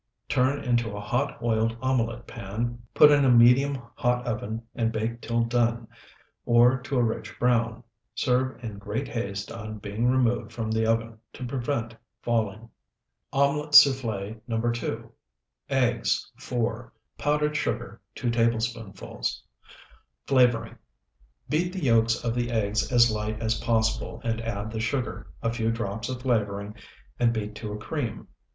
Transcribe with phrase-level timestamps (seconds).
[0.27, 5.43] Turn into a hot oiled omelet pan, put in medium hot oven, and bake till
[5.43, 5.87] done,
[6.43, 7.83] or to a rich brown.
[8.15, 12.67] Serve in great haste on being removed from the oven, to prevent falling.
[13.31, 14.71] OMELET SOUFFLE NO.
[14.71, 15.11] 2
[15.69, 16.91] Eggs, 4.
[17.19, 19.43] Powdered sugar, 2 tablespoonfuls.
[20.25, 20.79] Flavoring.
[21.47, 25.53] Beat the yolks of the eggs as light as possible, and add the sugar, a
[25.53, 26.73] few drops of flavoring,
[27.19, 28.27] and beat to a cream.